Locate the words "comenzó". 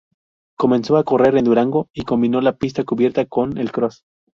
0.57-0.97